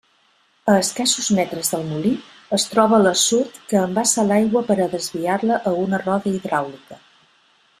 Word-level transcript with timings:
A 0.71 0.75
escassos 0.83 1.27
metres 1.39 1.69
del 1.73 1.83
molí 1.89 2.13
es 2.57 2.65
troba 2.71 2.99
l'assut 3.03 3.59
que 3.73 3.83
embassa 3.83 4.25
l'aigua 4.31 4.65
per 4.71 4.79
a 4.79 4.89
desviar-la 4.95 5.61
a 5.73 5.75
una 5.83 6.01
roda 6.07 6.33
hidràulica. 6.37 6.99